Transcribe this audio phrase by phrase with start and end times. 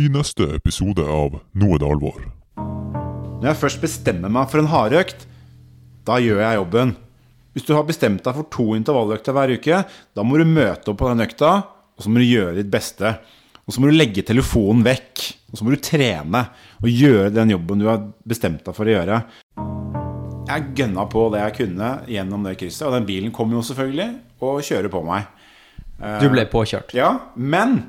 [0.00, 2.18] i neste episode av Nå er det alvor.
[2.58, 5.26] Når jeg først bestemmer meg for en hardøkt,
[6.08, 6.94] da gjør jeg jobben.
[7.54, 10.98] Hvis du har bestemt deg for to intervalløkter hver uke, da må du møte opp
[10.98, 11.52] på den økta,
[11.94, 13.14] og så må du gjøre ditt beste.
[13.64, 16.42] Og så må du legge telefonen vekk, og så må du trene
[16.82, 19.20] og gjøre den jobben du har bestemt deg for å gjøre.
[20.44, 24.10] Jeg gønna på det jeg kunne gjennom det krysset, og den bilen kom jo selvfølgelig
[24.42, 25.30] og kjører på meg.
[26.20, 26.92] Du ble påkjørt.
[26.98, 27.84] Ja, men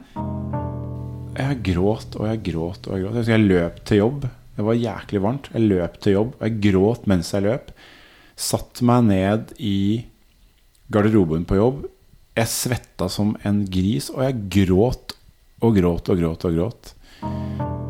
[1.37, 3.19] jeg gråt og jeg gråt og jeg gråt.
[3.21, 4.27] Jeg jeg løp til jobb.
[4.55, 5.49] Det var jæklig varmt.
[5.53, 7.71] Jeg løp til jobb, og jeg gråt mens jeg løp.
[8.39, 10.05] Satt meg ned i
[10.91, 11.85] garderoben på jobb.
[12.35, 15.15] Jeg svetta som en gris, og jeg gråt
[15.63, 16.93] og gråt og gråt og gråt.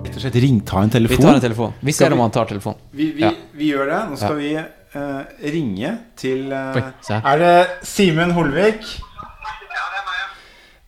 [0.06, 1.18] Rett og slett ring, ta en telefon.
[1.18, 1.74] Vi tar en telefon.
[1.82, 2.78] Vi ser om han tar telefon.
[2.92, 3.32] Vi, vi, Ja.
[3.58, 4.02] vi gjør det.
[4.12, 5.22] Nå skal vi uh,
[5.56, 6.86] ringe til uh, Oi.
[7.18, 7.56] Er det
[7.90, 8.86] Simen Holvik?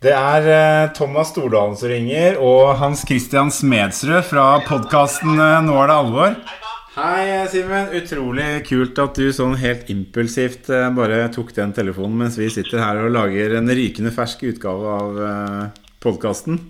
[0.07, 5.89] Det er eh, Thomas Stordalen som ringer, og Hans Christian Smedsrud fra podkasten Nå er
[5.89, 6.37] det alvor.
[6.95, 7.89] Hei, eh, Simen.
[7.97, 12.79] Utrolig kult at du sånn helt impulsivt eh, bare tok den telefonen mens vi sitter
[12.85, 16.61] her og lager en rykende fersk utgave av uh, podkasten.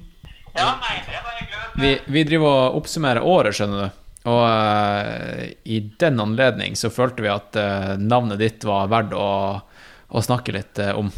[0.57, 0.73] Ja.
[1.77, 4.03] Vi, vi driver og oppsummerer året, skjønner du.
[4.33, 9.31] Og uh, i den anledning så følte vi at uh, navnet ditt var verdt å,
[10.09, 11.13] å snakke litt uh, om.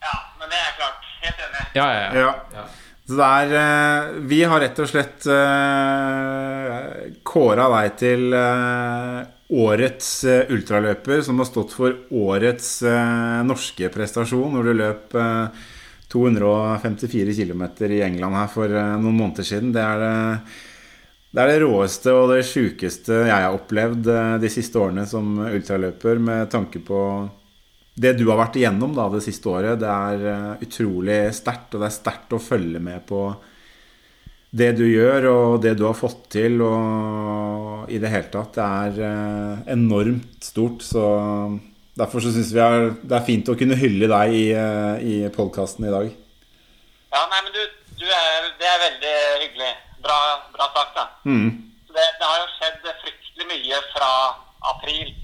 [0.00, 1.04] Ja, men det er klart.
[1.24, 1.63] Helt enig.
[1.74, 2.64] Ja, ja, ja.
[3.04, 6.78] Så det er eh, Vi har rett og slett uh,
[7.26, 9.20] kåra deg til uh,
[9.54, 15.64] årets eh, ultraløper, som har stått for årets uh, norske prestasjon når du løp uh,
[16.14, 19.72] 254 km i England her for eh, noen måneder siden.
[19.74, 20.12] Det er det,
[21.34, 25.34] det er det råeste og det sjukeste jeg har opplevd eh, de siste årene som
[25.48, 27.00] ultraløper, med tanke på
[27.94, 31.74] det du har vært igjennom da, det siste året, det er eh, utrolig sterkt.
[31.74, 33.28] Og det er sterkt å følge med på
[34.54, 36.58] det du gjør, og det du har fått til.
[36.64, 38.56] Og i det hele tatt.
[38.56, 40.82] Det er eh, enormt stort.
[40.82, 41.04] Så
[41.98, 45.16] derfor så syns vi er, det er fint å kunne hylle deg i, uh, i
[45.34, 46.08] podkasten i dag.
[47.14, 47.60] Ja, nei, men du,
[48.00, 49.74] du er, det er veldig hyggelig.
[50.04, 50.18] Bra,
[50.56, 51.06] bra sagt, da.
[51.28, 51.52] Mm.
[51.94, 54.10] Det, det har jo skjedd fryktelig mye fra
[54.74, 55.14] april.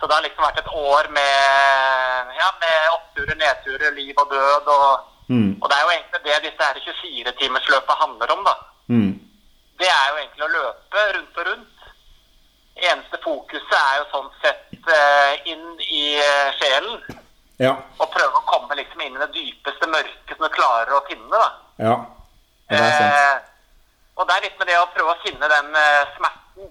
[0.00, 4.68] Så det har liksom vært et år med, ja, med oppturer, nedturer, liv og død.
[4.76, 5.50] Og, Mm.
[5.62, 8.54] og det er jo egentlig det disse her 24-timersløpet handler om, da.
[8.88, 9.12] Mm.
[9.78, 11.84] Det er jo egentlig å løpe rundt og rundt.
[12.80, 16.98] Eneste fokuset er jo sånn sett eh, inn i eh, sjelen.
[17.62, 17.76] Ja.
[18.00, 21.30] Og prøve å komme liksom inn i det dypeste mørket som du klarer å finne.
[21.30, 21.46] da.
[21.86, 21.94] ja.
[22.70, 23.14] Det er sant.
[23.14, 23.38] Eh,
[24.16, 26.66] og det er litt med det å prøve å finne den eh, smerten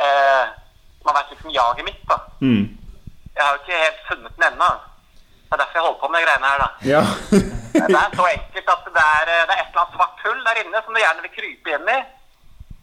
[0.00, 0.44] eh,
[1.02, 2.02] som veit liksom jaget mitt.
[2.08, 2.16] da.
[2.40, 2.64] Mm.
[3.36, 4.70] Jeg har jo ikke helt funnet den ennå.
[5.50, 6.58] Det er derfor jeg holder på med de greiene her.
[6.64, 6.68] da.
[6.92, 7.02] Ja.
[7.74, 10.40] Det er så enkelt at det er, eh, det er et eller annet svart hull
[10.46, 12.00] der inne som du gjerne vil krype inn i.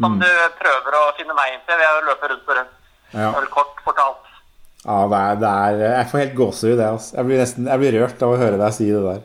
[0.02, 0.20] Som Mm.
[0.22, 0.30] du
[0.62, 2.76] prøver å finne veien til ved å løpe rundt og rundt.
[3.14, 3.30] Ja.
[3.38, 4.26] Eller kort fortalt.
[4.86, 6.92] ja det er, det er Jeg får helt gåsehud, jeg.
[6.92, 7.16] Altså.
[7.18, 9.22] Jeg blir nesten jeg blir rørt av å høre deg si det der.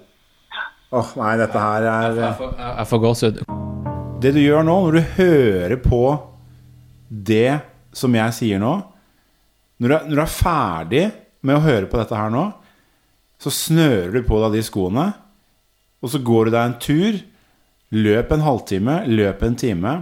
[0.93, 3.43] Åh, nei, dette her er Jeg får, jeg jeg får gåsehud.
[4.23, 6.03] Det du gjør nå, når du hører på
[7.11, 7.61] det
[7.93, 8.73] som jeg sier nå
[9.83, 11.05] Når du er, når du er ferdig
[11.43, 12.45] med å høre på dette her nå,
[13.43, 15.09] så snører du på deg de skoene,
[16.03, 17.17] og så går du deg en tur.
[17.93, 19.95] Løp en halvtime, løp en time.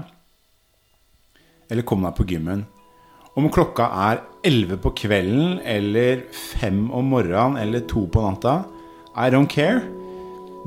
[1.72, 2.66] Eller kom deg på gymmen.
[3.38, 6.26] Om klokka er 11 på kvelden, eller
[6.60, 8.60] 5 om morgenen, eller 2 på natta
[9.16, 9.80] I don't care.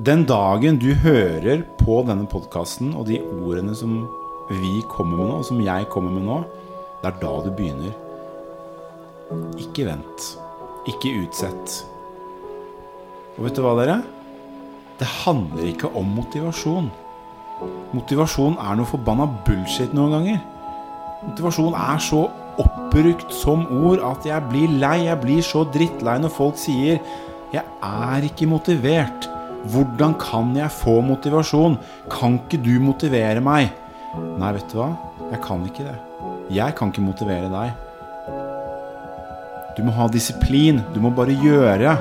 [0.04, 4.00] Den dagen du hører på denne podkasten og de ordene som
[4.50, 6.40] vi kommer med nå, og som jeg kommer med nå,
[7.04, 7.92] det er da du begynner.
[9.60, 10.28] Ikke vent.
[10.88, 11.82] Ikke utsett.
[13.36, 13.98] Og vet du hva, dere?
[15.00, 16.88] Det handler ikke om motivasjon.
[17.92, 20.40] Motivasjon er noe forbanna bullshit noen ganger.
[21.26, 22.22] Motivasjon er så
[22.62, 25.10] oppbrukt som ord at jeg blir lei.
[25.10, 27.04] Jeg blir så drittlei når folk sier
[27.54, 29.30] 'Jeg er ikke motivert'.
[29.70, 31.78] Hvordan kan jeg få motivasjon?
[32.10, 33.72] Kan ikke du motivere meg?
[34.40, 34.96] Nei, vet du hva?
[35.32, 36.13] Jeg kan ikke det.
[36.52, 37.72] Jeg kan ikke motivere deg.
[39.78, 40.82] Du må ha disiplin.
[40.94, 41.94] Du må bare gjøre.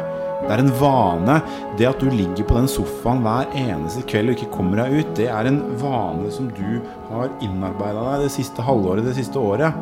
[0.42, 1.36] Det er en vane.
[1.78, 5.12] Det at du ligger på den sofaen hver eneste kveld og ikke kommer deg ut,
[5.18, 9.78] det er en vane som du har innarbeida deg det siste halvåret, det siste året.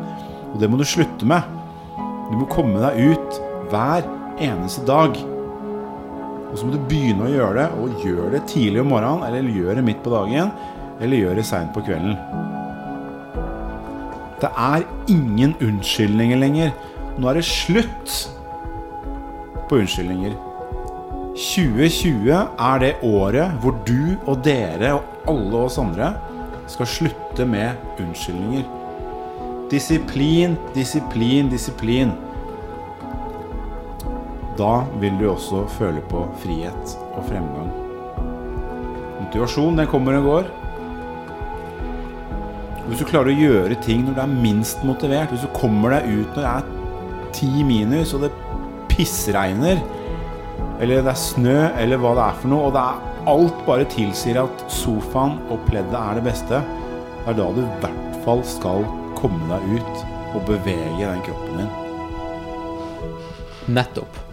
[0.51, 1.57] Og det må du slutte med.
[2.29, 3.41] Du må komme deg ut
[3.73, 4.05] hver
[4.41, 5.17] eneste dag.
[6.51, 9.53] Og så må du begynne å gjøre det, og gjør det tidlig om morgenen, eller
[9.55, 10.51] gjør det midt på dagen,
[11.01, 12.60] eller gjør det seint på kvelden.
[14.41, 16.71] Det er ingen unnskyldninger lenger.
[17.17, 18.15] Nå er det slutt
[19.69, 20.33] på unnskyldninger.
[21.31, 26.09] 2020 er det året hvor du og dere og alle oss andre
[26.71, 28.65] skal slutte med unnskyldninger.
[29.71, 32.11] Disiplin, disiplin, disiplin.
[34.57, 37.69] Da vil du også føle på frihet og fremgang.
[39.21, 40.51] Motivasjon, den kommer og går.
[42.91, 46.09] Hvis du klarer å gjøre ting når du er minst motivert, hvis du kommer deg
[46.11, 46.65] ut når det er
[47.31, 48.31] ti minus og det
[48.91, 49.79] pissregner,
[50.83, 53.85] eller det er snø, eller hva det er for noe, og det er alt bare
[53.93, 56.59] tilsier at sofaen og pleddet er det beste,
[57.21, 58.83] det er da du i hvert fall skal
[59.21, 60.03] komme deg ut
[60.35, 61.71] og bevege den kroppen din.
[63.71, 64.30] Nettopp.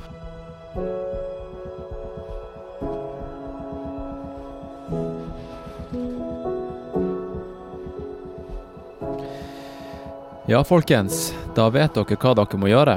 [10.50, 12.94] Ja, folkens, da vet dere hva dere må gjøre.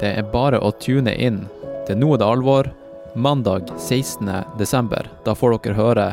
[0.00, 1.42] Det er bare å tune inn
[1.84, 2.70] til Nå er det alvor,
[3.12, 4.30] mandag 16.
[4.56, 5.10] desember.
[5.26, 6.06] Da får dere høre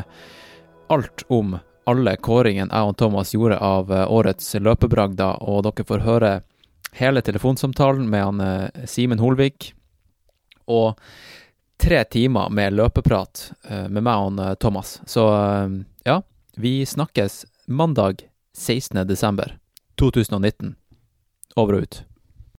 [0.92, 1.56] alt om
[1.88, 6.36] alle kåringene jeg og Thomas gjorde av eh, årets løpebragder, og dere får høre
[7.00, 9.72] hele telefonsamtalen med han eh, Simen Holvik,
[10.68, 11.00] og
[11.80, 14.98] tre timer med løpeprat eh, med meg og han, Thomas.
[15.08, 15.24] Så
[16.04, 16.20] ja,
[16.60, 19.06] vi snakkes mandag 16.
[19.98, 20.76] desember 2019.
[21.56, 22.06] Over og ut.